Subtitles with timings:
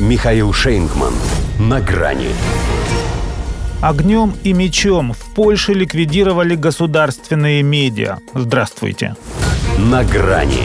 [0.00, 1.14] Михаил Шейнгман.
[1.60, 2.30] На грани.
[3.80, 8.18] Огнем и мечом в Польше ликвидировали государственные медиа.
[8.34, 9.14] Здравствуйте.
[9.78, 10.64] На грани.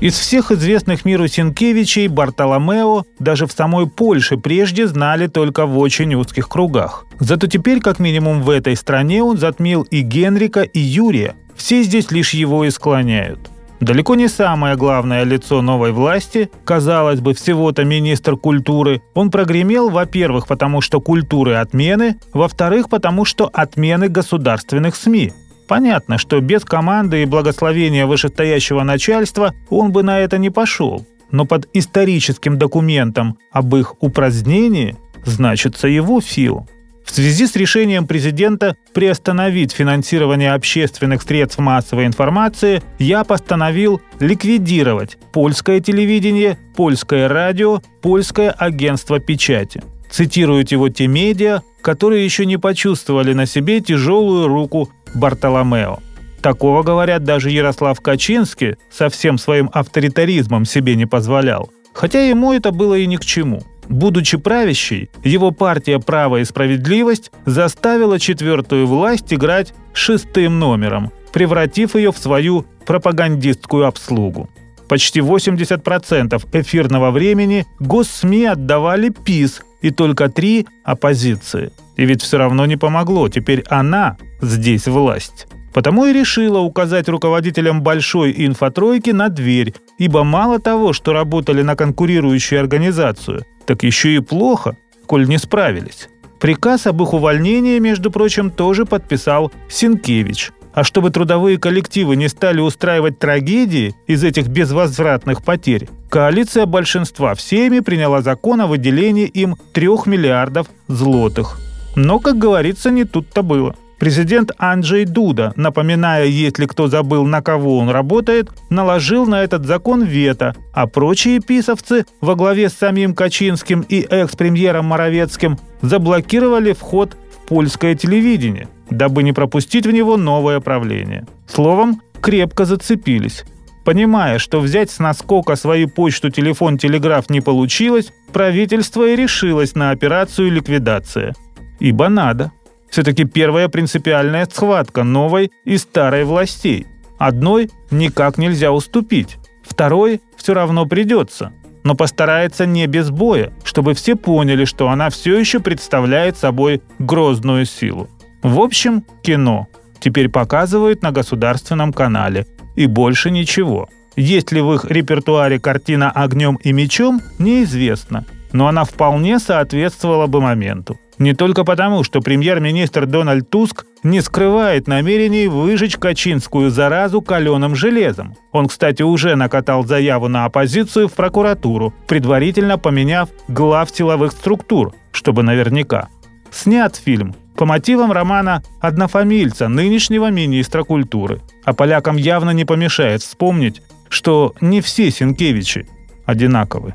[0.00, 6.14] Из всех известных миру Сенкевичей Бартоломео даже в самой Польше прежде знали только в очень
[6.14, 7.06] узких кругах.
[7.18, 11.34] Зато теперь, как минимум в этой стране, он затмил и Генрика, и Юрия.
[11.56, 13.53] Все здесь лишь его и склоняют.
[13.84, 20.46] Далеко не самое главное лицо новой власти, казалось бы, всего-то министр культуры, он прогремел, во-первых,
[20.46, 25.34] потому что культуры отмены, во-вторых, потому что отмены государственных СМИ.
[25.68, 31.04] Понятно, что без команды и благословения вышестоящего начальства он бы на это не пошел.
[31.30, 34.96] Но под историческим документом об их упразднении
[35.26, 36.66] значится его сила.
[37.04, 45.80] В связи с решением президента приостановить финансирование общественных средств массовой информации, я постановил ликвидировать польское
[45.80, 49.82] телевидение, польское радио, польское агентство печати.
[50.10, 55.98] Цитируют его те медиа, которые еще не почувствовали на себе тяжелую руку Бартоломео.
[56.40, 61.70] Такого, говорят, даже Ярослав Качинский со всем своим авторитаризмом себе не позволял.
[61.92, 67.30] Хотя ему это было и ни к чему– Будучи правящей, его партия «Право и справедливость»
[67.44, 74.48] заставила четвертую власть играть шестым номером, превратив ее в свою пропагандистскую обслугу.
[74.88, 81.72] Почти 80% эфирного времени госсми отдавали ПИС и только три– оппозиции.
[81.96, 85.46] И ведь все равно не помогло, теперь она здесь власть.
[85.72, 91.74] Потому и решила указать руководителям большой инфотройки на дверь, ибо мало того, что работали на
[91.74, 94.76] конкурирующую организацию, так еще и плохо,
[95.06, 96.08] коль не справились.
[96.40, 100.52] Приказ об их увольнении, между прочим, тоже подписал Синкевич.
[100.74, 107.78] А чтобы трудовые коллективы не стали устраивать трагедии из этих безвозвратных потерь, коалиция большинства всеми
[107.78, 111.58] приняла закон о выделении им 3 миллиардов злотых.
[111.94, 113.76] Но, как говорится, не тут-то было.
[113.98, 120.02] Президент Анджей Дуда, напоминая, если кто забыл, на кого он работает, наложил на этот закон
[120.02, 127.46] вето, а прочие писовцы во главе с самим Качинским и экс-премьером Моровецким заблокировали вход в
[127.46, 131.24] польское телевидение, дабы не пропустить в него новое правление.
[131.46, 133.44] Словом, крепко зацепились.
[133.84, 139.90] Понимая, что взять с наскока свою почту, телефон, телеграф не получилось, правительство и решилось на
[139.90, 141.34] операцию ликвидация.
[141.80, 142.50] Ибо надо–
[142.94, 146.86] все-таки первая принципиальная схватка новой и старой властей.
[147.18, 151.52] Одной никак нельзя уступить, второй все равно придется,
[151.82, 157.64] но постарается не без боя, чтобы все поняли, что она все еще представляет собой грозную
[157.64, 158.08] силу.
[158.44, 159.66] В общем, кино
[159.98, 162.46] теперь показывают на государственном канале,
[162.76, 163.88] и больше ничего.
[164.14, 170.40] Есть ли в их репертуаре картина «Огнем и мечом» неизвестно, но она вполне соответствовала бы
[170.40, 170.96] моменту.
[171.18, 178.36] Не только потому, что премьер-министр Дональд Туск не скрывает намерений выжечь Качинскую заразу каленым железом.
[178.52, 185.42] Он, кстати, уже накатал заяву на оппозицию в прокуратуру, предварительно поменяв глав силовых структур, чтобы
[185.42, 186.08] наверняка.
[186.50, 191.40] Снят фильм по мотивам романа однофамильца нынешнего министра культуры.
[191.64, 195.88] А полякам явно не помешает вспомнить, что не все Сенкевичи
[196.24, 196.94] одинаковы.